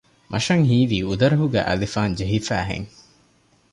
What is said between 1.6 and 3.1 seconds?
އަލިފާން ޖެހިފައި ހެން